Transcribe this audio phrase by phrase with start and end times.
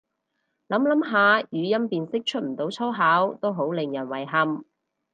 [0.67, 4.63] 諗諗下語音辨識出唔到粗口都好令人遺憾